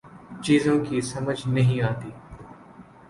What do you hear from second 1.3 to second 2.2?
نہیں آتی